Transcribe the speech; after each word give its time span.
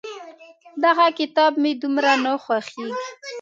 دغه 0.83 1.05
کتاب 1.19 1.51
مې 1.61 1.71
دومره 1.81 2.11
نه 2.23 2.33
خوښېږي. 2.43 3.05